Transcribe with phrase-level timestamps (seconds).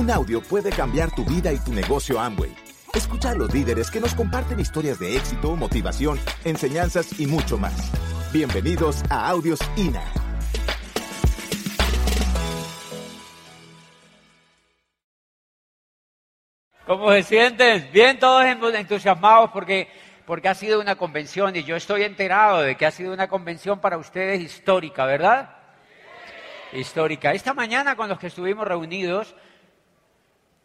[0.00, 2.56] Un audio puede cambiar tu vida y tu negocio Amway.
[2.94, 7.92] Escucha a los líderes que nos comparten historias de éxito, motivación, enseñanzas y mucho más.
[8.32, 10.02] Bienvenidos a Audios INA.
[16.86, 17.90] ¿Cómo se sienten?
[17.92, 19.90] Bien todos entusiasmados porque,
[20.24, 23.80] porque ha sido una convención y yo estoy enterado de que ha sido una convención
[23.80, 25.58] para ustedes histórica, ¿verdad?
[26.72, 27.34] Histórica.
[27.34, 29.34] Esta mañana con los que estuvimos reunidos,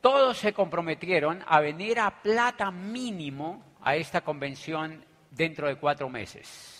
[0.05, 6.80] todos se comprometieron a venir a plata mínimo a esta convención dentro de cuatro meses.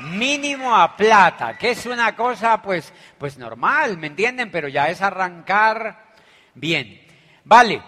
[0.00, 4.50] Mínimo a plata, que es una cosa pues, pues normal, ¿me entienden?
[4.50, 6.06] Pero ya es arrancar
[6.54, 7.06] bien.
[7.44, 7.80] Vale.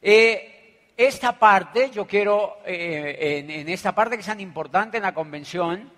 [0.00, 5.02] Eh, esta parte, yo quiero, eh, en, en esta parte que es tan importante en
[5.02, 5.92] la convención,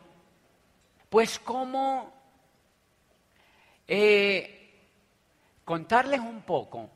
[1.09, 2.22] pues cómo
[3.95, 4.71] eh,
[5.67, 6.89] contarles un poco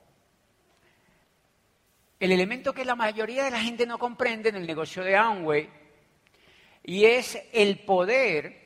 [2.18, 5.68] el elemento que la mayoría de la gente no comprende en el negocio de Amway
[6.84, 8.64] y es el poder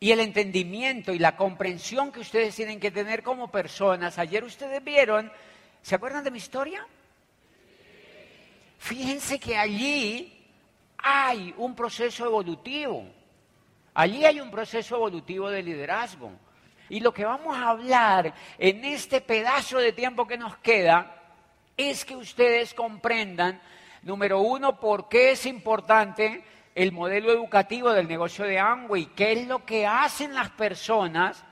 [0.00, 4.18] y el entendimiento y la comprensión que ustedes tienen que tener como personas.
[4.18, 5.30] Ayer ustedes vieron,
[5.82, 6.84] ¿se acuerdan de mi historia?
[8.78, 10.36] Fíjense que allí
[10.98, 13.19] hay un proceso evolutivo.
[13.94, 16.30] Allí hay un proceso evolutivo de liderazgo.
[16.88, 21.16] Y lo que vamos a hablar en este pedazo de tiempo que nos queda
[21.76, 23.60] es que ustedes comprendan,
[24.02, 29.46] número uno, por qué es importante el modelo educativo del negocio de Amway, qué es
[29.46, 31.44] lo que hacen las personas,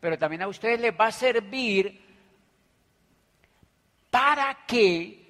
[0.00, 2.02] pero también a ustedes les va a servir
[4.10, 5.24] para que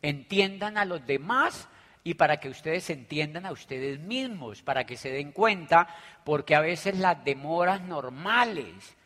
[0.00, 1.68] entiendan a los demás
[2.08, 6.60] y para que ustedes entiendan a ustedes mismos, para que se den cuenta, porque a
[6.62, 8.96] veces las demoras normales,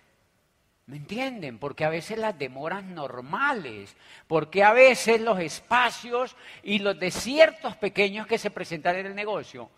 [0.87, 1.59] ¿me entienden?
[1.59, 3.97] Porque a veces las demoras normales,
[4.29, 9.69] porque a veces los espacios y los desiertos pequeños que se presentan en el negocio,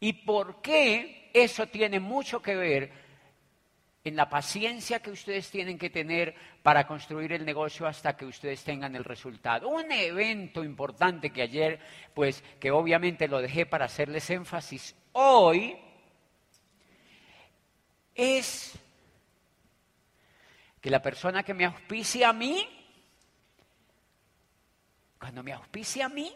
[0.00, 2.90] y por qué eso tiene mucho que ver
[4.04, 8.62] en la paciencia que ustedes tienen que tener para construir el negocio hasta que ustedes
[8.64, 9.68] tengan el resultado.
[9.68, 11.80] Un evento importante que ayer,
[12.14, 15.76] pues que obviamente lo dejé para hacerles énfasis hoy,
[18.14, 18.78] es
[20.80, 22.68] que la persona que me auspicia a mí,
[25.18, 26.32] cuando me auspicia a mí,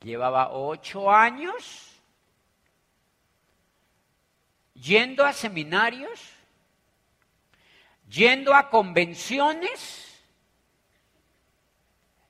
[0.00, 1.90] llevaba ocho años
[4.74, 6.39] yendo a seminarios,
[8.10, 10.20] yendo a convenciones,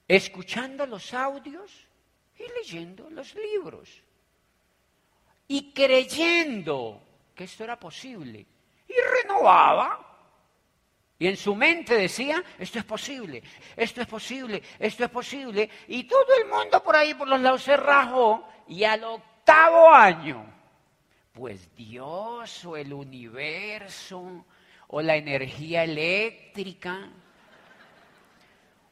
[0.07, 1.87] escuchando los audios
[2.39, 4.03] y leyendo los libros.
[5.49, 7.03] Y creyendo
[7.35, 8.47] que esto era posible.
[8.87, 10.07] Y renovaba.
[11.19, 13.43] Y en su mente decía, esto es posible,
[13.77, 15.69] esto es posible, esto es posible.
[15.89, 18.49] Y todo el mundo por ahí, por los lados, se rajó.
[18.69, 20.47] Y al octavo año,
[21.33, 24.47] pues Dios o el universo
[24.93, 27.09] o la energía eléctrica,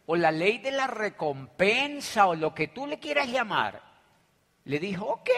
[0.06, 3.82] o la ley de la recompensa, o lo que tú le quieras llamar,
[4.64, 5.30] le dijo, ok,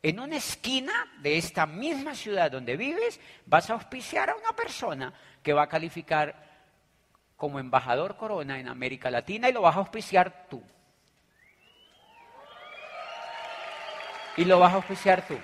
[0.00, 5.12] en una esquina de esta misma ciudad donde vives, vas a auspiciar a una persona
[5.42, 6.46] que va a calificar
[7.36, 10.62] como embajador corona en América Latina y lo vas a auspiciar tú.
[14.36, 15.36] Y lo vas a auspiciar tú.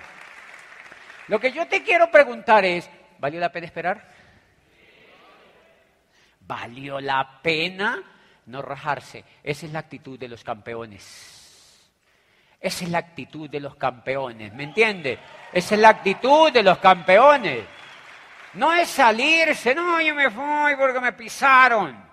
[1.27, 2.89] Lo que yo te quiero preguntar es,
[3.19, 4.14] ¿valió la pena esperar?
[6.47, 8.03] Valió la pena
[8.47, 9.23] no rajarse.
[9.43, 11.89] Esa es la actitud de los campeones.
[12.59, 15.19] Esa es la actitud de los campeones, ¿me entiende?
[15.53, 17.65] Esa es la actitud de los campeones.
[18.55, 22.03] No es salirse, no, yo me fui porque me pisaron.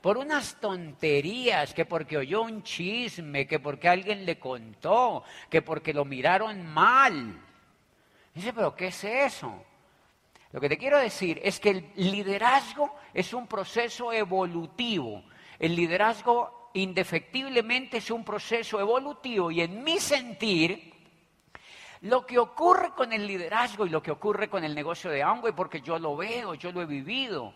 [0.00, 5.94] Por unas tonterías, que porque oyó un chisme, que porque alguien le contó, que porque
[5.94, 7.40] lo miraron mal.
[8.34, 9.64] Dice, pero ¿qué es eso?
[10.52, 15.24] Lo que te quiero decir es que el liderazgo es un proceso evolutivo.
[15.58, 20.92] El liderazgo indefectiblemente es un proceso evolutivo y en mi sentir,
[22.02, 25.52] lo que ocurre con el liderazgo y lo que ocurre con el negocio de Amway,
[25.52, 27.54] porque yo lo veo, yo lo he vivido.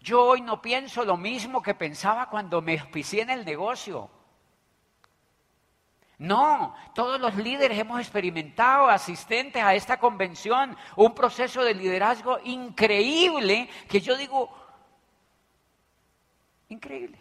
[0.00, 4.10] Yo hoy no pienso lo mismo que pensaba cuando me auspicié en el negocio.
[6.18, 13.68] No, todos los líderes hemos experimentado, asistentes a esta convención, un proceso de liderazgo increíble
[13.88, 14.52] que yo digo,
[16.68, 17.18] increíble.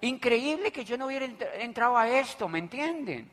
[0.00, 3.30] Increíble que yo no hubiera entrado a esto, ¿me entienden?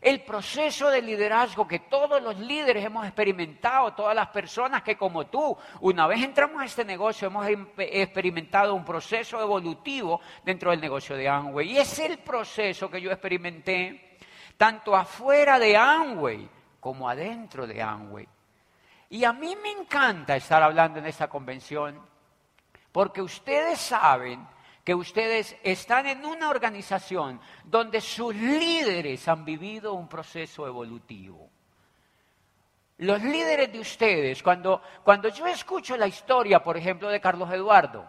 [0.00, 5.26] El proceso de liderazgo que todos los líderes hemos experimentado, todas las personas que como
[5.26, 10.80] tú, una vez entramos a este negocio, hemos em, experimentado un proceso evolutivo dentro del
[10.80, 11.72] negocio de Amway.
[11.72, 14.18] Y es el proceso que yo experimenté
[14.56, 16.48] tanto afuera de Amway
[16.80, 18.28] como adentro de Amway.
[19.10, 22.00] Y a mí me encanta estar hablando en esta convención
[22.92, 24.46] porque ustedes saben
[24.88, 31.50] que ustedes están en una organización donde sus líderes han vivido un proceso evolutivo.
[32.96, 38.08] Los líderes de ustedes, cuando, cuando yo escucho la historia, por ejemplo, de Carlos Eduardo,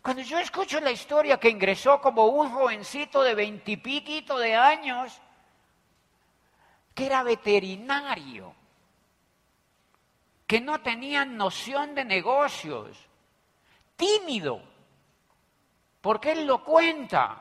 [0.00, 5.20] cuando yo escucho la historia que ingresó como un jovencito de veintipiquito de años,
[6.94, 8.54] que era veterinario,
[10.46, 12.96] que no tenía noción de negocios,
[13.96, 14.70] tímido,
[16.02, 17.40] porque él lo cuenta.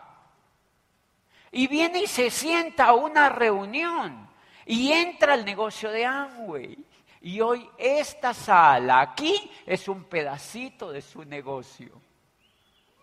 [1.51, 4.29] Y viene y se sienta a una reunión
[4.65, 6.77] y entra al negocio de Amway.
[7.23, 11.89] Y hoy esta sala aquí es un pedacito de su negocio.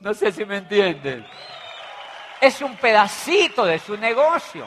[0.01, 1.27] No sé si me entienden.
[2.41, 4.67] Es un pedacito de su negocio.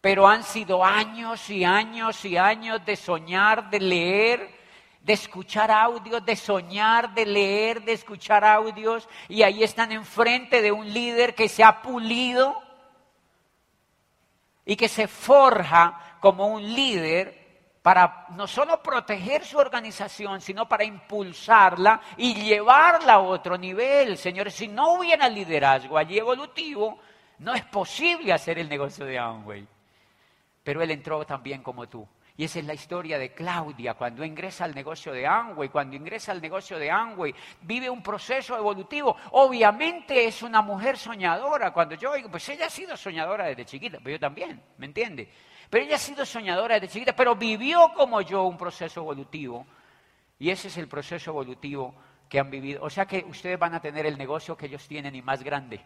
[0.00, 4.57] Pero han sido años y años y años de soñar, de leer,
[5.08, 10.70] de escuchar audios, de soñar, de leer, de escuchar audios, y ahí están enfrente de
[10.70, 12.62] un líder que se ha pulido
[14.66, 20.84] y que se forja como un líder para no solo proteger su organización, sino para
[20.84, 24.18] impulsarla y llevarla a otro nivel.
[24.18, 26.98] Señores, si no hubiera liderazgo allí evolutivo,
[27.38, 29.66] no es posible hacer el negocio de Amway.
[30.62, 32.06] Pero él entró también como tú.
[32.38, 36.30] Y esa es la historia de Claudia, cuando ingresa al negocio de Amway, cuando ingresa
[36.30, 39.16] al negocio de Amway, vive un proceso evolutivo.
[39.32, 41.72] Obviamente es una mujer soñadora.
[41.72, 45.28] Cuando yo digo, pues ella ha sido soñadora desde chiquita, pero yo también, ¿me entiende?
[45.68, 49.66] Pero ella ha sido soñadora desde chiquita, pero vivió como yo un proceso evolutivo.
[50.38, 51.92] Y ese es el proceso evolutivo
[52.28, 52.84] que han vivido.
[52.84, 55.80] O sea que ustedes van a tener el negocio que ellos tienen y más grande.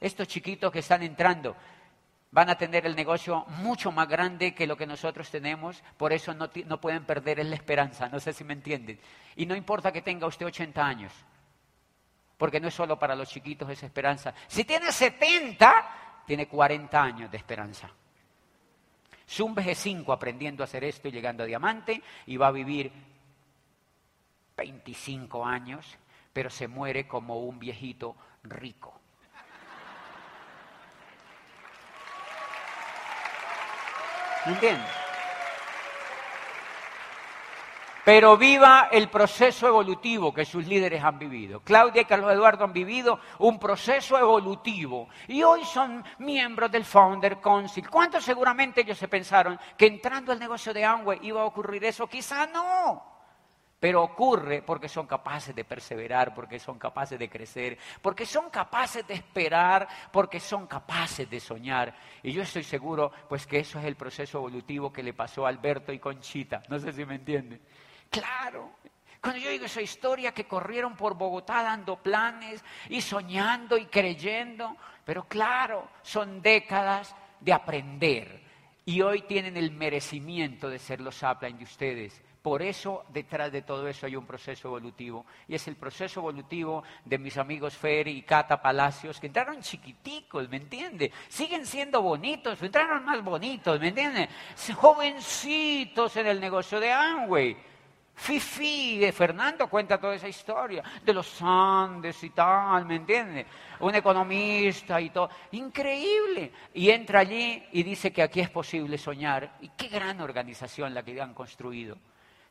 [0.00, 1.54] Estos chiquitos que están entrando,
[2.30, 6.34] van a tener el negocio mucho más grande que lo que nosotros tenemos, por eso
[6.34, 9.00] no, pueden perder la esperanza, no sé si me entienden.
[9.36, 11.12] Y no importa que tenga usted 80 años,
[12.36, 14.34] porque no es solo para los chiquitos esa esperanza.
[14.46, 17.90] Si tiene 70, tiene 40 años de esperanza.
[19.28, 22.90] Zumbe g 5 aprendiendo a hacer esto y llegando a diamante y va a vivir
[24.56, 25.98] 25 años,
[26.32, 28.97] pero se muere como un viejito rico.
[34.46, 34.78] ¿Me
[38.04, 41.60] Pero viva el proceso evolutivo que sus líderes han vivido.
[41.60, 47.40] Claudia y Carlos Eduardo han vivido un proceso evolutivo y hoy son miembros del Founder
[47.40, 47.90] Council.
[47.90, 52.06] ¿Cuántos seguramente ellos se pensaron que entrando al negocio de Amway iba a ocurrir eso?
[52.06, 53.17] Quizá no.
[53.80, 59.06] Pero ocurre porque son capaces de perseverar, porque son capaces de crecer, porque son capaces
[59.06, 61.94] de esperar, porque son capaces de soñar.
[62.22, 65.48] Y yo estoy seguro, pues, que eso es el proceso evolutivo que le pasó a
[65.48, 66.62] Alberto y Conchita.
[66.68, 67.60] No sé si me entienden.
[68.10, 68.72] Claro.
[69.20, 74.76] Cuando yo digo esa historia que corrieron por Bogotá dando planes y soñando y creyendo,
[75.04, 78.42] pero claro, son décadas de aprender.
[78.84, 83.62] Y hoy tienen el merecimiento de ser los upline de ustedes por eso, detrás de
[83.62, 85.26] todo eso hay un proceso evolutivo.
[85.48, 90.48] Y es el proceso evolutivo de mis amigos Fer y Cata Palacios, que entraron chiquiticos,
[90.48, 91.12] ¿me entiende?
[91.28, 94.28] Siguen siendo bonitos, entraron más bonitos, ¿me entiende?
[94.74, 97.56] Jovencitos en el negocio de Amway.
[98.14, 103.46] Fifi de Fernando cuenta toda esa historia, de los Andes y tal, ¿me entiende?
[103.80, 105.30] Un economista y todo.
[105.52, 106.50] Increíble.
[106.74, 109.56] Y entra allí y dice que aquí es posible soñar.
[109.60, 111.96] Y qué gran organización la que han construido.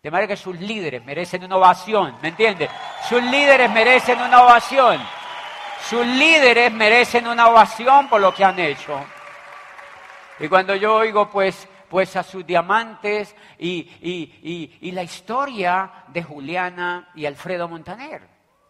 [0.07, 2.69] De manera que sus líderes merecen una ovación, ¿me entiende?
[3.09, 5.01] Sus líderes merecen una ovación.
[5.81, 9.03] Sus líderes merecen una ovación por lo que han hecho.
[10.39, 17.09] Y cuando yo oigo pues, pues a sus diamantes y, y la historia de Juliana
[17.13, 18.21] y Alfredo Montaner,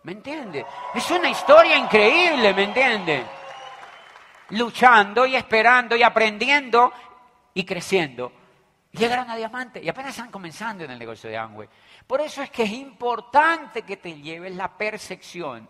[0.06, 0.66] ¿me entiende?
[0.96, 3.24] Es una historia increíble, ¿me entiende?
[4.50, 6.92] Luchando y esperando y aprendiendo
[7.54, 8.32] y creciendo
[8.98, 11.70] llegaron a diamante y apenas están comenzando en el negocio de Amway.
[12.06, 15.68] Por eso es que es importante que te lleves la percepción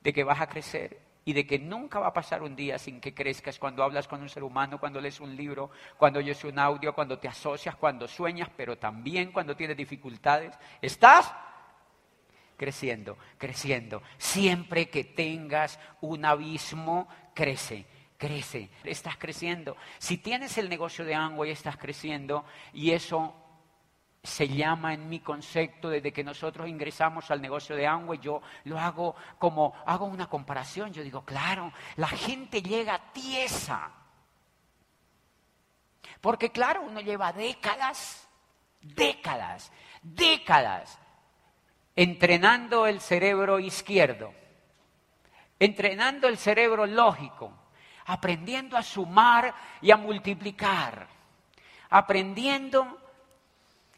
[0.00, 3.00] de que vas a crecer y de que nunca va a pasar un día sin
[3.00, 6.58] que crezcas cuando hablas con un ser humano, cuando lees un libro, cuando oyes un
[6.58, 10.56] audio, cuando te asocias, cuando sueñas, pero también cuando tienes dificultades.
[10.80, 11.30] Estás
[12.56, 14.02] creciendo, creciendo.
[14.16, 17.86] Siempre que tengas un abismo, crece,
[18.18, 19.76] crece, estás creciendo.
[19.96, 22.44] Si tienes el negocio de y estás creciendo
[22.74, 23.34] y eso
[24.22, 28.78] se llama en mi concepto desde que nosotros ingresamos al negocio de Amway, yo lo
[28.78, 33.92] hago como, hago una comparación, yo digo, claro, la gente llega tiesa.
[36.20, 38.28] Porque claro, uno lleva décadas,
[38.82, 39.72] décadas,
[40.02, 40.98] décadas
[41.98, 44.32] entrenando el cerebro izquierdo,
[45.58, 47.52] entrenando el cerebro lógico,
[48.08, 51.06] aprendiendo a sumar y a multiplicar,
[51.90, 52.98] aprendiendo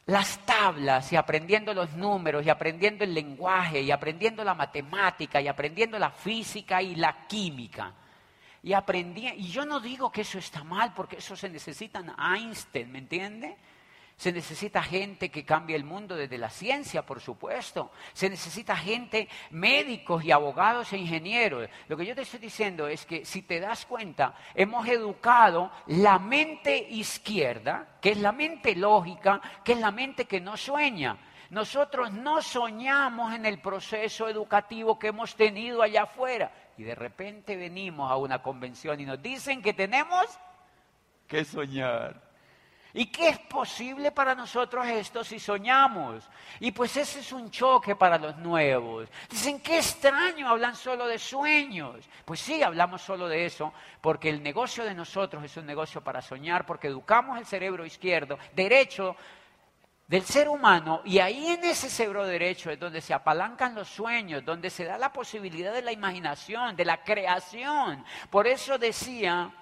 [0.07, 5.47] las tablas y aprendiendo los números y aprendiendo el lenguaje y aprendiendo la matemática y
[5.47, 7.93] aprendiendo la física y la química.
[8.63, 12.13] Y aprendí, y yo no digo que eso está mal porque eso se necesita en
[12.19, 13.57] Einstein, ¿me entiende?
[14.21, 17.91] Se necesita gente que cambie el mundo desde la ciencia, por supuesto.
[18.13, 21.71] Se necesita gente, médicos y abogados e ingenieros.
[21.89, 26.19] Lo que yo te estoy diciendo es que si te das cuenta, hemos educado la
[26.19, 31.17] mente izquierda, que es la mente lógica, que es la mente que no sueña.
[31.49, 36.53] Nosotros no soñamos en el proceso educativo que hemos tenido allá afuera.
[36.77, 40.27] Y de repente venimos a una convención y nos dicen que tenemos
[41.27, 42.30] que soñar.
[42.93, 46.29] ¿Y qué es posible para nosotros esto si soñamos?
[46.59, 49.09] Y pues ese es un choque para los nuevos.
[49.29, 52.09] Dicen, qué extraño, hablan solo de sueños.
[52.25, 56.21] Pues sí, hablamos solo de eso, porque el negocio de nosotros es un negocio para
[56.21, 59.17] soñar, porque educamos el cerebro izquierdo, derecho
[60.09, 64.45] del ser humano, y ahí en ese cerebro derecho es donde se apalancan los sueños,
[64.45, 68.05] donde se da la posibilidad de la imaginación, de la creación.
[68.29, 69.53] Por eso decía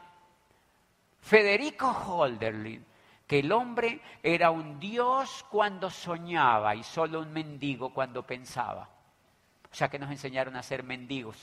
[1.20, 2.82] Federico Holderlin,
[3.28, 8.88] que el hombre era un dios cuando soñaba y solo un mendigo cuando pensaba.
[9.70, 11.36] O sea que nos enseñaron a ser mendigos.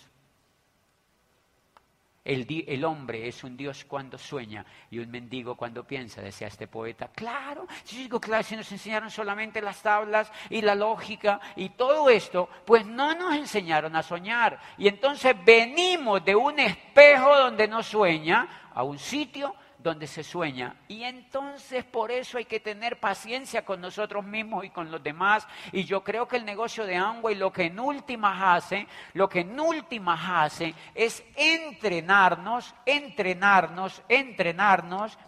[2.23, 7.09] El, hombre es un Dios cuando sueña y un mendigo cuando piensa, decía este poeta.
[7.09, 12.09] Claro, si digo, claro, si nos enseñaron solamente las tablas y la lógica y todo
[12.09, 14.59] esto, pues no nos enseñaron a soñar.
[14.79, 19.53] Y entonces venimos de un espejo donde no sueña a un sitio
[19.85, 20.75] donde se sueña.
[20.87, 25.47] Y entonces por eso hay que tener paciencia con nosotros mismos y con los demás.
[25.71, 29.41] Y yo creo que el negocio de Amway lo que en últimas hace, lo que
[29.41, 35.19] en últimas hace es entrenarnos, entrenarnos, entrenarnos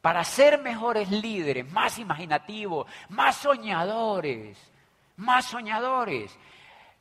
[0.00, 4.58] para ser mejores líderes, más imaginativos, más soñadores,
[5.16, 6.36] más soñadores.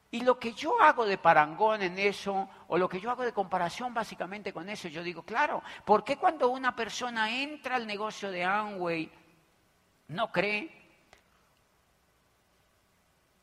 [0.09, 3.33] Y lo que yo hago de parangón en eso, o lo que yo hago de
[3.33, 8.31] comparación básicamente con eso, yo digo, claro, ¿por qué cuando una persona entra al negocio
[8.31, 9.11] de Amway
[10.07, 10.71] no cree?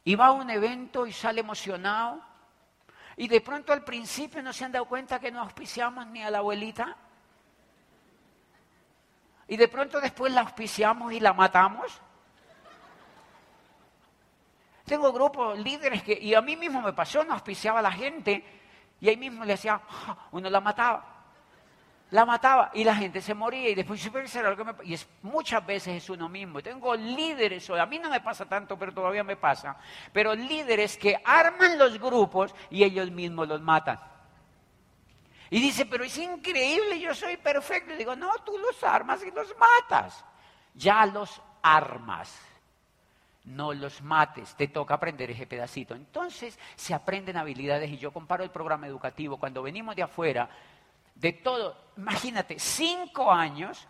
[0.04, 2.22] Y va a un evento y sale emocionado,
[3.16, 6.30] y de pronto al principio no se han dado cuenta que no auspiciamos ni a
[6.30, 6.96] la abuelita,
[9.48, 12.00] y de pronto después la auspiciamos y la matamos.
[14.84, 18.44] Tengo grupos líderes que, y a mí mismo me pasó, no auspiciaba a la gente,
[19.00, 21.10] y ahí mismo le decía, ah", uno la mataba.
[22.10, 26.04] La mataba y la gente se moría y después algo me y es, muchas veces
[26.04, 26.62] es uno mismo.
[26.62, 29.76] Tengo líderes, a mí no me pasa tanto, pero todavía me pasa,
[30.12, 33.98] pero líderes que arman los grupos y ellos mismos los matan.
[35.50, 37.94] Y dice, pero es increíble, yo soy perfecto.
[37.94, 40.24] Y digo, no, tú los armas y los matas.
[40.74, 42.53] Ya los armas
[43.44, 45.94] no los mates, te toca aprender ese pedacito.
[45.94, 50.48] Entonces se aprenden habilidades y yo comparo el programa educativo cuando venimos de afuera,
[51.14, 53.86] de todo, imagínate, cinco años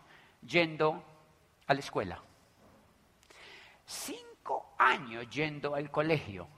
[0.47, 1.03] yendo
[1.67, 2.21] a la escuela,
[3.87, 6.49] cinco años yendo al colegio,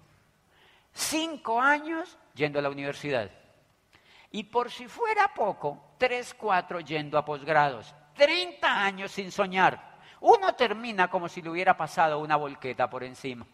[0.92, 3.30] cinco años yendo a la universidad.
[4.32, 9.95] Y por si fuera poco, tres, cuatro yendo a posgrados, treinta años sin soñar.
[10.26, 13.46] Uno termina como si le hubiera pasado una volqueta por encima.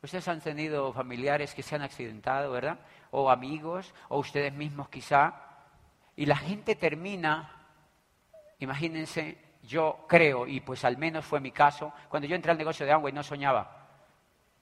[0.00, 2.78] Ustedes han tenido familiares que se han accidentado, ¿verdad?
[3.10, 5.34] O amigos, o ustedes mismos quizá.
[6.14, 7.50] Y la gente termina,
[8.60, 12.86] imagínense, yo creo, y pues al menos fue mi caso, cuando yo entré al negocio
[12.86, 13.79] de agua y no soñaba.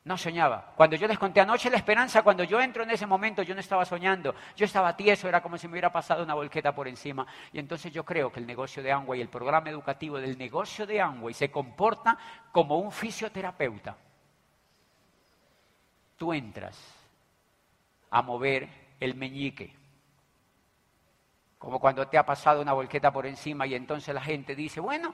[0.08, 0.72] No soñaba.
[0.74, 3.60] Cuando yo les conté anoche la esperanza, cuando yo entro en ese momento, yo no
[3.60, 4.34] estaba soñando.
[4.56, 7.26] Yo estaba tieso, era como si me hubiera pasado una volqueta por encima.
[7.52, 11.02] Y entonces yo creo que el negocio de y el programa educativo del negocio de
[11.02, 12.16] Amway, se comporta
[12.52, 13.98] como un fisioterapeuta.
[16.16, 16.82] Tú entras
[18.08, 18.66] a mover
[19.00, 19.76] el meñique.
[21.58, 25.12] Como cuando te ha pasado una volqueta por encima y entonces la gente dice, bueno,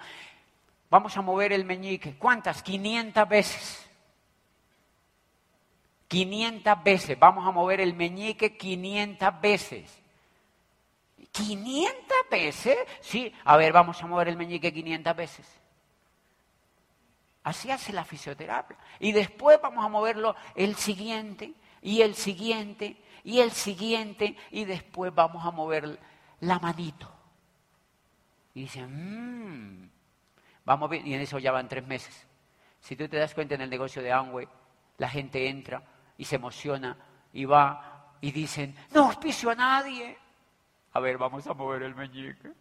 [0.88, 2.16] vamos a mover el meñique.
[2.16, 2.62] ¿Cuántas?
[2.62, 3.90] 500 veces.
[6.14, 7.18] 500 veces.
[7.18, 10.00] Vamos a mover el meñique 500 veces.
[11.32, 11.90] ¿500
[12.30, 12.78] veces?
[13.00, 15.60] Sí, a ver, vamos a mover el meñique 500 veces.
[17.42, 18.76] Así hace la fisioterapia.
[19.00, 21.52] Y después vamos a moverlo el siguiente,
[21.82, 25.98] y el siguiente, y el siguiente, y después vamos a mover
[26.40, 27.12] la manito.
[28.54, 29.90] Y dicen, mmm,
[30.64, 32.24] vamos bien, y en eso ya van tres meses.
[32.78, 34.46] Si tú te das cuenta en el negocio de Amway,
[34.98, 35.82] la gente entra
[36.16, 36.96] y se emociona
[37.32, 40.16] y va y dicen, no auspicio a nadie.
[40.92, 42.52] A ver, vamos a mover el meñique.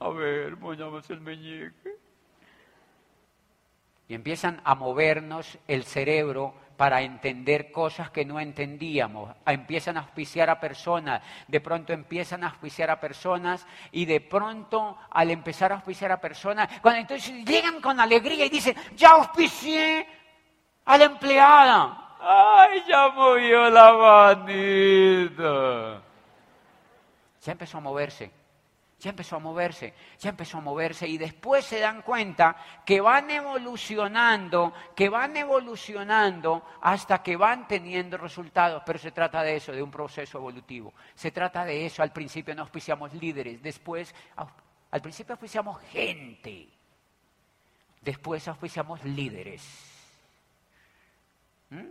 [0.00, 1.96] A ver, movamos el meñique.
[4.08, 9.34] Y empiezan a movernos el cerebro para entender cosas que no entendíamos.
[9.46, 14.98] Empiezan a auspiciar a personas, de pronto empiezan a auspiciar a personas y de pronto
[15.10, 20.06] al empezar a auspiciar a personas, cuando entonces llegan con alegría y dicen, ya auspicié
[20.86, 22.16] a la empleada.
[22.18, 26.02] ¡Ay, ya movió la manita!
[27.42, 28.32] Ya empezó a moverse
[28.98, 33.30] ya empezó a moverse, ya empezó a moverse y después se dan cuenta que van
[33.30, 39.82] evolucionando, que van evolucionando hasta que van teniendo resultados, pero se trata de eso, de
[39.82, 40.94] un proceso evolutivo.
[41.14, 44.14] Se trata de eso, al principio no auspiciamos líderes, después
[44.90, 46.68] al principio auspiciamos gente,
[48.00, 49.95] después auspiciamos líderes.
[51.70, 51.90] ¿Mm?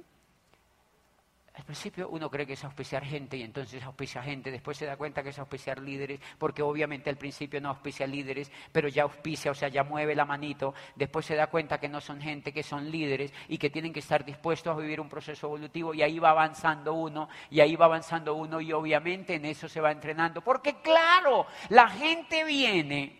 [1.55, 4.98] Al principio uno cree que es auspiciar gente y entonces auspicia gente, después se da
[4.98, 9.51] cuenta que es auspiciar líderes, porque obviamente al principio no auspicia líderes, pero ya auspicia,
[9.51, 12.62] o sea, ya mueve la manito, después se da cuenta que no son gente, que
[12.62, 16.20] son líderes y que tienen que estar dispuestos a vivir un proceso evolutivo y ahí
[16.20, 20.41] va avanzando uno, y ahí va avanzando uno y obviamente en eso se va entrenando,
[20.41, 23.17] porque claro, la gente viene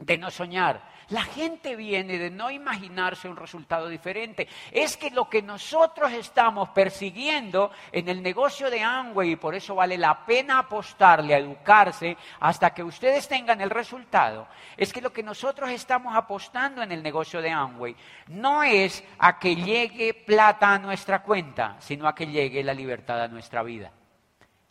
[0.00, 4.48] de no soñar, la gente viene de no imaginarse un resultado diferente.
[4.72, 9.74] Es que lo que nosotros estamos persiguiendo en el negocio de Amway, y por eso
[9.74, 15.12] vale la pena apostarle a educarse hasta que ustedes tengan el resultado, es que lo
[15.12, 17.96] que nosotros estamos apostando en el negocio de Amway
[18.28, 23.22] no es a que llegue plata a nuestra cuenta, sino a que llegue la libertad
[23.22, 23.92] a nuestra vida.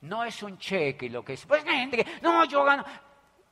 [0.01, 1.45] No es un cheque lo que es.
[1.45, 2.85] Pues hay gente que, no, yo gano.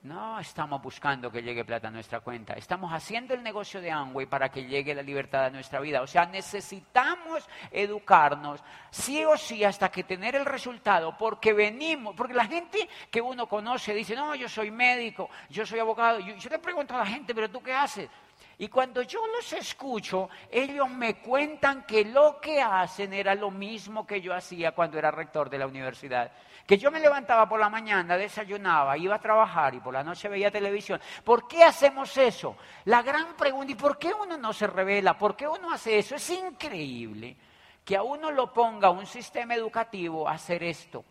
[0.04, 2.56] No estamos buscando que llegue plata a nuestra cuenta.
[2.56, 6.02] Estamos haciendo el negocio de Amway para que llegue la libertad a nuestra vida.
[6.02, 8.62] O sea, necesitamos educarnos
[8.92, 13.48] sí o sí hasta que tener el resultado, porque venimos, porque la gente que uno
[13.48, 16.20] conoce dice, no, yo soy médico, yo soy abogado.
[16.20, 18.10] Yo, yo le pregunto a la gente, pero tú qué haces?
[18.58, 24.06] Y cuando yo los escucho, ellos me cuentan que lo que hacen era lo mismo
[24.06, 26.30] que yo hacía cuando era rector de la universidad
[26.66, 30.30] que yo me levantaba por la mañana, desayunaba, iba a trabajar y por la noche
[30.30, 31.00] veía televisión.
[31.24, 32.56] ¿Por qué hacemos eso?
[32.86, 35.18] La gran pregunta, ¿y por qué uno no se revela?
[35.18, 36.16] ¿Por qué uno hace eso?
[36.16, 37.36] Es increíble
[37.84, 41.04] que a uno lo ponga un sistema educativo a hacer esto,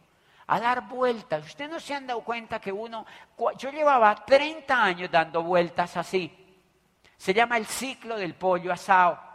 [0.47, 1.45] a dar vueltas.
[1.45, 3.05] Usted no se han dado cuenta que uno,
[3.59, 6.39] yo llevaba 30 años dando vueltas así.
[7.17, 9.32] Se llama el ciclo del pollo asado.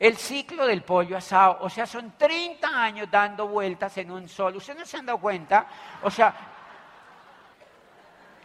[0.00, 1.58] El ciclo del pollo asado.
[1.60, 4.56] O sea, son 30 años dando vueltas en un sol.
[4.56, 5.66] ¿Ustedes no se han dado cuenta?
[6.02, 6.34] O sea,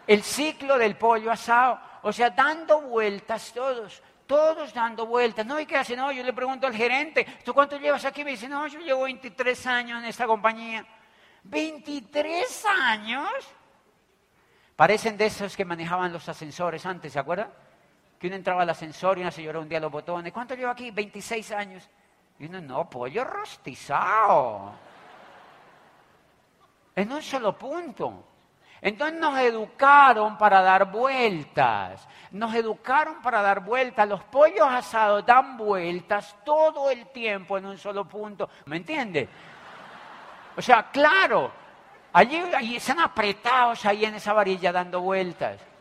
[0.05, 1.79] el ciclo del pollo asado.
[2.03, 4.03] O sea, dando vueltas todos.
[4.27, 5.45] Todos dando vueltas.
[5.45, 5.97] No, ¿y qué hacen?
[5.97, 8.25] No, yo le pregunto al gerente, ¿tú cuánto llevas aquí?
[8.25, 10.85] Me dice, no, yo llevo 23 años en esta compañía.
[11.49, 12.43] ¿23
[12.81, 13.29] años?
[14.75, 17.49] Parecen de esos que manejaban los ascensores antes, ¿se acuerdan?
[18.25, 20.33] Que uno entraba al ascensor y una señora hundía los botones.
[20.33, 20.89] ¿Cuánto llevo aquí?
[20.89, 21.87] 26 años.
[22.39, 24.73] Y uno, no, pollo rostizado.
[26.95, 28.23] En un solo punto.
[28.81, 32.07] Entonces nos educaron para dar vueltas.
[32.31, 34.09] Nos educaron para dar vueltas.
[34.09, 38.49] Los pollos asados dan vueltas todo el tiempo en un solo punto.
[38.65, 39.29] ¿Me entiende?
[40.57, 41.51] O sea, claro,
[42.11, 45.74] allí, allí están apretados ahí en esa varilla dando vueltas.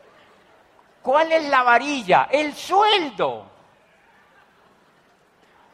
[1.05, 2.29] ¿Cuál es la varilla?
[2.31, 3.47] El sueldo.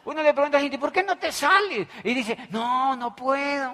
[0.03, 1.87] Uno le pregunta a la gente, ¿por qué no te sales?
[2.03, 3.73] Y dice, no, no puedo.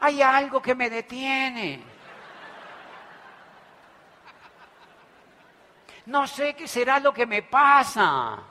[0.00, 1.84] Hay algo que me detiene.
[6.06, 8.42] No sé qué será lo que me pasa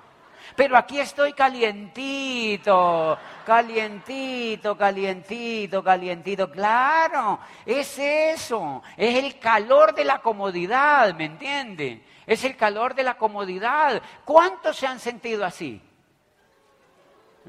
[0.55, 6.51] pero aquí estoy calientito, calientito, calientito, calientito.
[6.51, 12.03] Claro, es eso, es el calor de la comodidad, ¿me entiende?
[12.25, 14.01] Es el calor de la comodidad.
[14.23, 15.81] ¿Cuántos se han sentido así?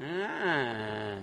[0.01, 1.17] Ah.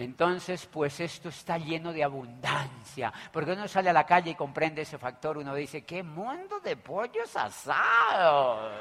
[0.00, 4.80] Entonces, pues esto está lleno de abundancia, porque uno sale a la calle y comprende
[4.80, 8.72] ese factor, uno dice, ¿qué mundo de pollos asados?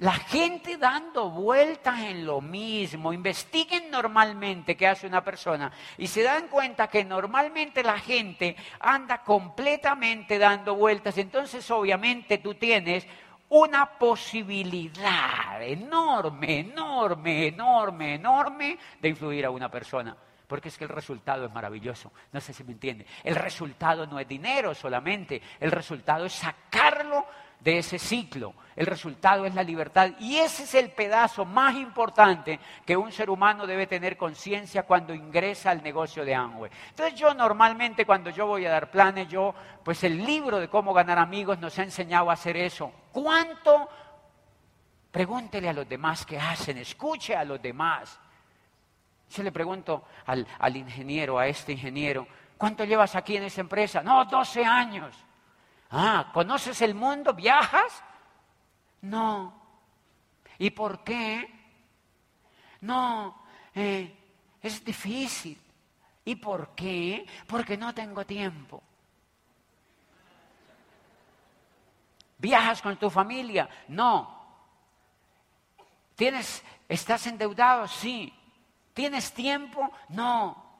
[0.00, 3.12] La gente dando vueltas en lo mismo.
[3.12, 9.22] Investiguen normalmente qué hace una persona y se dan cuenta que normalmente la gente anda
[9.22, 11.18] completamente dando vueltas.
[11.18, 13.06] Entonces, obviamente, tú tienes
[13.50, 20.16] una posibilidad enorme, enorme, enorme, enorme de influir a una persona.
[20.46, 22.10] Porque es que el resultado es maravilloso.
[22.32, 23.06] No sé si me entiende.
[23.22, 25.42] El resultado no es dinero solamente.
[25.60, 27.26] El resultado es sacarlo
[27.60, 28.54] de ese ciclo.
[28.74, 30.10] El resultado es la libertad.
[30.18, 35.14] Y ese es el pedazo más importante que un ser humano debe tener conciencia cuando
[35.14, 36.70] ingresa al negocio de Amway.
[36.88, 40.94] Entonces yo normalmente cuando yo voy a dar planes, yo, pues el libro de cómo
[40.94, 42.90] ganar amigos nos ha enseñado a hacer eso.
[43.12, 43.88] ¿Cuánto?
[45.10, 48.18] Pregúntele a los demás qué hacen, escuche a los demás.
[49.28, 54.02] Yo le pregunto al, al ingeniero, a este ingeniero, ¿cuánto llevas aquí en esa empresa?
[54.02, 55.14] No, 12 años.
[55.90, 57.34] Ah, ¿conoces el mundo?
[57.34, 58.02] ¿Viajas?
[59.02, 59.52] No.
[60.58, 61.48] ¿Y por qué?
[62.82, 63.42] No,
[63.74, 64.16] eh,
[64.62, 65.60] es difícil.
[66.24, 67.26] ¿Y por qué?
[67.46, 68.82] Porque no tengo tiempo.
[72.38, 73.68] ¿Viajas con tu familia?
[73.88, 74.38] No.
[76.14, 77.86] ¿Tienes, ¿Estás endeudado?
[77.86, 78.32] Sí.
[78.94, 79.90] ¿Tienes tiempo?
[80.08, 80.70] No.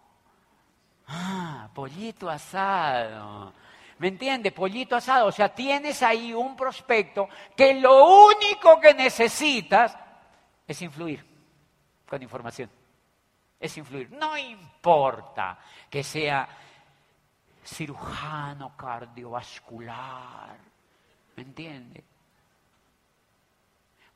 [1.08, 3.52] Ah, pollito asado.
[4.00, 4.50] ¿Me entiende?
[4.50, 5.26] Pollito asado.
[5.26, 9.94] O sea, tienes ahí un prospecto que lo único que necesitas
[10.66, 11.22] es influir
[12.08, 12.70] con información.
[13.60, 14.10] Es influir.
[14.12, 15.58] No importa
[15.90, 16.48] que sea
[17.62, 20.56] cirujano cardiovascular.
[21.36, 22.02] ¿Me entiende?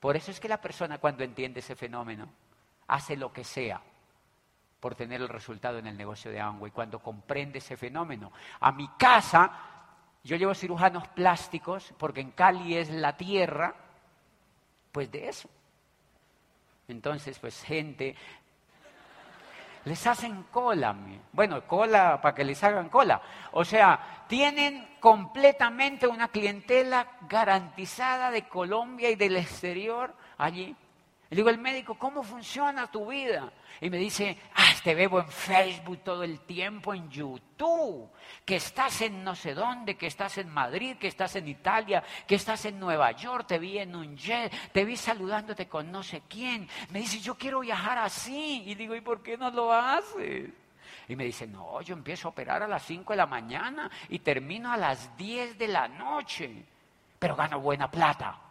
[0.01, 2.27] Por eso es que la persona cuando entiende ese fenómeno
[2.87, 3.83] hace lo que sea
[4.81, 8.33] por tener el resultado en el negocio de y Cuando comprende ese fenómeno.
[8.61, 9.74] A mi casa
[10.25, 13.75] yo llevo cirujanos plásticos porque en Cali es la tierra,
[14.91, 15.49] pues de eso.
[16.89, 18.17] Entonces, pues gente,
[19.85, 20.97] les hacen cola,
[21.33, 23.21] bueno, cola para que les hagan cola.
[23.53, 30.75] O sea, tienen completamente una clientela garantizada de Colombia y del exterior allí.
[31.31, 33.51] Le digo al médico, ¿cómo funciona tu vida?
[33.81, 34.39] Y me dice,
[34.85, 38.11] te veo en Facebook todo el tiempo, en YouTube,
[38.45, 42.35] que estás en no sé dónde, que estás en Madrid, que estás en Italia, que
[42.35, 46.23] estás en Nueva York, te vi en un jet, te vi saludándote con no sé
[46.29, 46.69] quién.
[46.91, 48.63] Me dice, yo quiero viajar así.
[48.67, 50.51] Y digo, ¿y por qué no lo haces?
[51.09, 54.19] Y me dice, no, yo empiezo a operar a las 5 de la mañana y
[54.19, 56.65] termino a las 10 de la noche,
[57.19, 58.44] pero gano buena plata.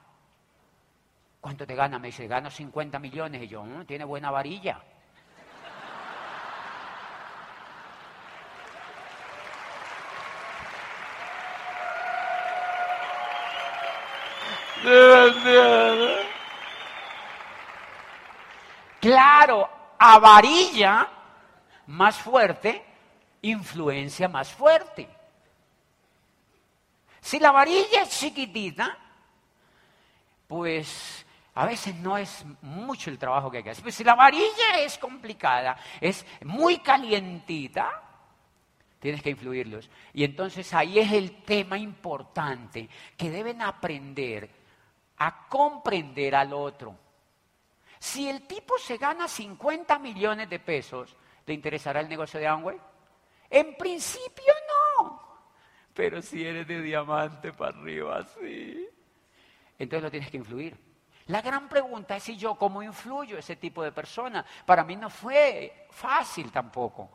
[1.43, 1.99] ¿Cuánto te gana?
[1.99, 3.43] Me dice, gano 50 millones.
[3.43, 4.81] Y yo, mm, tiene buena varilla.
[19.01, 21.09] Claro, a varilla
[21.87, 22.85] más fuerte,
[23.41, 25.09] influencia más fuerte.
[27.19, 28.97] Si la varilla es chiquitita,
[30.47, 31.22] pues
[31.55, 33.83] a veces no es mucho el trabajo que hay que hacer.
[33.83, 38.01] Pero si la varilla es complicada, es muy calientita,
[38.99, 39.89] tienes que influirlos.
[40.13, 44.49] Y entonces ahí es el tema importante que deben aprender
[45.17, 46.97] a comprender al otro.
[47.99, 52.77] Si el tipo se gana 50 millones de pesos, ¿le interesará el negocio de Amway?
[53.49, 55.21] En principio no.
[55.93, 58.87] Pero si eres de diamante para arriba, sí.
[59.77, 60.92] Entonces lo tienes que influir.
[61.27, 64.45] La gran pregunta es si yo cómo influyo ese tipo de persona.
[64.65, 67.09] Para mí no fue fácil tampoco.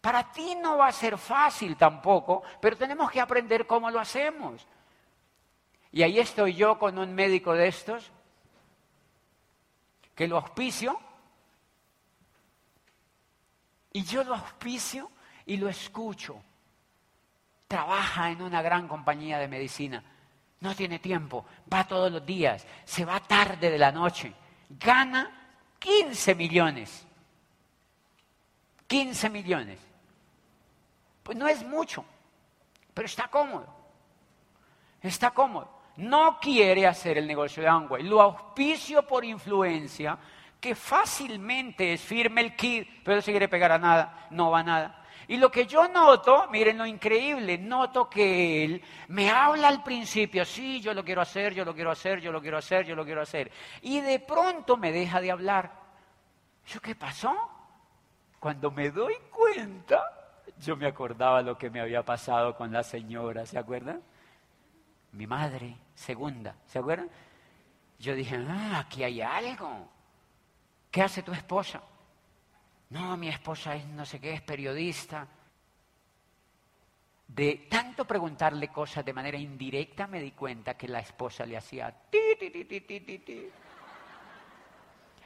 [0.00, 4.66] Para ti no va a ser fácil tampoco, pero tenemos que aprender cómo lo hacemos.
[5.92, 8.10] Y ahí estoy yo con un médico de estos,
[10.14, 10.98] que lo auspicio,
[13.92, 15.10] y yo lo auspicio
[15.44, 16.42] y lo escucho.
[17.68, 20.02] Trabaja en una gran compañía de medicina
[20.62, 24.32] no tiene tiempo, va todos los días, se va tarde de la noche,
[24.70, 25.30] gana
[25.78, 27.06] 15 millones.
[28.86, 29.78] 15 millones.
[31.22, 32.04] Pues no es mucho,
[32.94, 33.66] pero está cómodo.
[35.00, 35.68] Está cómodo.
[35.96, 38.04] No quiere hacer el negocio de Amway.
[38.04, 40.16] Lo auspicio por influencia,
[40.60, 44.60] que fácilmente es firme el kit, pero no se quiere pegar a nada, no va
[44.60, 45.01] a nada.
[45.28, 50.44] Y lo que yo noto, miren lo increíble, noto que él me habla al principio,
[50.44, 53.04] sí, yo lo quiero hacer, yo lo quiero hacer, yo lo quiero hacer, yo lo
[53.04, 53.50] quiero hacer.
[53.82, 55.72] Y de pronto me deja de hablar.
[56.66, 57.34] ¿Yo qué pasó?
[58.38, 60.02] Cuando me doy cuenta,
[60.58, 64.02] yo me acordaba lo que me había pasado con la señora, ¿se acuerdan?
[65.12, 67.10] Mi madre, segunda, ¿se acuerdan?
[67.98, 69.88] Yo dije, ah, aquí hay algo.
[70.90, 71.80] ¿Qué hace tu esposa?
[72.92, 75.26] No, mi esposa es no sé qué, es periodista.
[77.26, 81.90] De tanto preguntarle cosas de manera indirecta me di cuenta que la esposa le hacía
[82.10, 82.18] ti.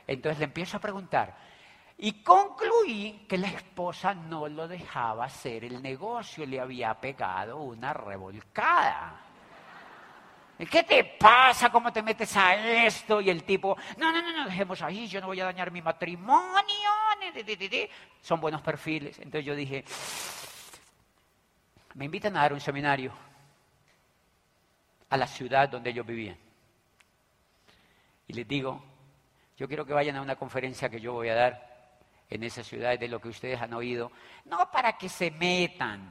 [0.06, 1.36] Entonces le empiezo a preguntar.
[1.98, 7.92] Y concluí que la esposa no lo dejaba hacer el negocio, le había pegado una
[7.92, 9.25] revolcada.
[10.58, 11.70] ¿Qué te pasa?
[11.70, 12.54] ¿Cómo te metes a
[12.86, 13.20] esto?
[13.20, 15.82] Y el tipo, no, no, no, no, dejemos ahí, yo no voy a dañar mi
[15.82, 16.90] matrimonio.
[18.22, 19.18] Son buenos perfiles.
[19.18, 19.84] Entonces yo dije,
[21.94, 23.12] me invitan a dar un seminario
[25.10, 26.36] a la ciudad donde yo vivía.
[28.28, 28.82] Y les digo,
[29.56, 31.76] yo quiero que vayan a una conferencia que yo voy a dar
[32.28, 34.10] en esa ciudad de lo que ustedes han oído,
[34.46, 36.10] no para que se metan,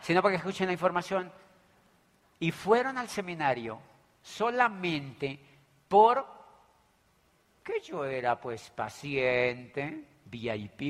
[0.00, 1.32] sino para que escuchen la información.
[2.40, 3.80] Y fueron al seminario
[4.22, 5.38] solamente
[5.88, 6.26] por
[7.62, 10.80] que yo era pues paciente, VIP.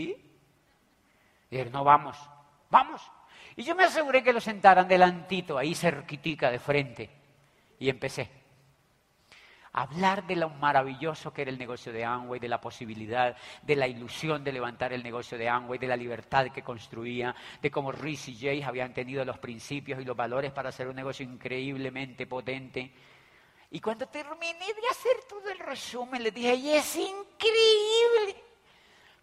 [1.50, 2.16] Y no vamos,
[2.70, 3.02] vamos.
[3.56, 7.10] Y yo me aseguré que lo sentaran delantito, ahí cerquitica de frente.
[7.80, 8.37] Y empecé
[9.82, 13.86] hablar de lo maravilloso que era el negocio de Amway, de la posibilidad, de la
[13.86, 18.28] ilusión de levantar el negocio de Amway, de la libertad que construía, de cómo Rhys
[18.28, 22.92] y Jay habían tenido los principios y los valores para hacer un negocio increíblemente potente.
[23.70, 28.44] Y cuando terminé de hacer todo el resumen, les dije, y es increíble.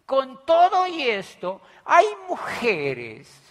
[0.06, 3.42] Con todo y esto, hay mujeres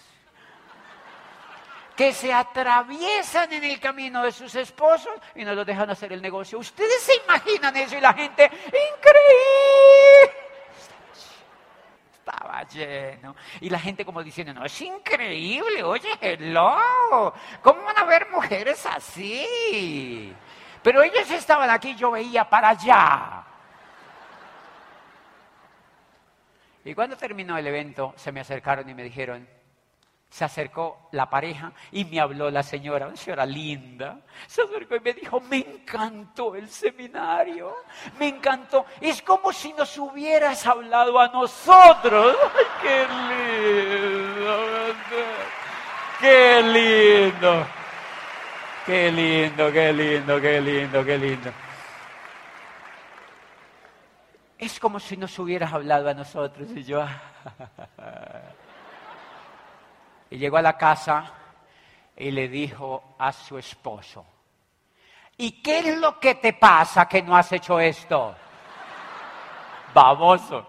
[1.96, 6.22] que se atraviesan en el camino de sus esposos y no los dejan hacer el
[6.22, 6.60] negocio.
[6.60, 10.36] Ustedes se imaginan eso y la gente, increíble.
[12.14, 13.36] Estaba lleno.
[13.62, 18.86] Y la gente como diciendo, no, es increíble, oye, hello, ¿cómo van a ver mujeres
[18.86, 20.36] así?
[20.84, 23.44] Pero ellos estaban aquí, yo veía para allá.
[26.84, 29.48] Y cuando terminó el evento, se me acercaron y me dijeron,
[30.36, 34.20] se acercó la pareja y me habló la señora, una señora linda.
[34.48, 37.74] Se acercó y me dijo, me encantó el seminario,
[38.20, 38.86] me encantó.
[39.00, 42.36] Es como si nos hubieras hablado a nosotros.
[42.54, 43.02] ¡Ay, qué
[44.44, 44.86] lindo!
[46.20, 47.68] ¡Qué lindo!
[48.86, 51.52] ¡Qué lindo, qué lindo, qué lindo, qué lindo!
[54.58, 57.06] Es como si nos hubieras hablado a nosotros y yo...
[60.30, 61.32] Y llegó a la casa
[62.16, 64.26] y le dijo a su esposo,
[65.38, 68.36] ¿y qué es lo que te pasa que no has hecho esto?
[69.94, 70.68] Baboso.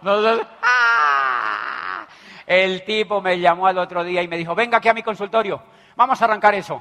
[0.62, 2.06] ¡Ah!
[2.46, 5.62] El tipo me llamó al otro día y me dijo, venga aquí a mi consultorio,
[5.96, 6.80] vamos a arrancar eso.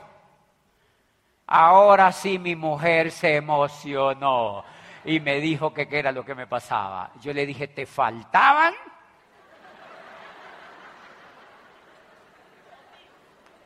[1.48, 4.64] Ahora sí mi mujer se emocionó
[5.04, 7.12] y me dijo que qué era lo que me pasaba.
[7.22, 8.74] Yo le dije, ¿te faltaban?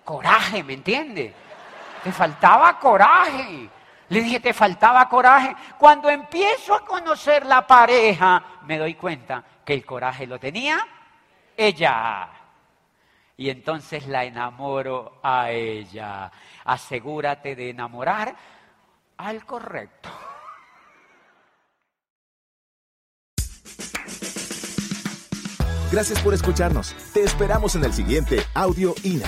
[0.09, 1.31] Coraje, ¿me entiende?
[2.03, 3.69] Te faltaba coraje.
[4.09, 5.55] Le dije, te faltaba coraje.
[5.77, 10.79] Cuando empiezo a conocer la pareja, me doy cuenta que el coraje lo tenía
[11.55, 12.27] ella.
[13.37, 16.31] Y entonces la enamoro a ella.
[16.65, 18.35] Asegúrate de enamorar
[19.15, 20.09] al correcto.
[25.91, 26.95] Gracias por escucharnos.
[27.13, 29.27] Te esperamos en el siguiente Audio INA.